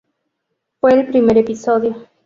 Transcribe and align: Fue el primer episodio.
Fue 0.79 0.93
el 0.95 1.05
primer 1.09 1.37
episodio. 1.37 1.95